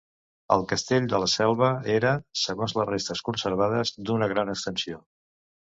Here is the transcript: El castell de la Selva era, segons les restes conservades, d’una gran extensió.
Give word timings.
El 0.53 0.63
castell 0.69 1.09
de 1.11 1.19
la 1.23 1.27
Selva 1.33 1.69
era, 1.97 2.15
segons 2.45 2.75
les 2.79 2.89
restes 2.93 3.23
conservades, 3.29 3.95
d’una 4.09 4.33
gran 4.35 4.53
extensió. 4.59 5.03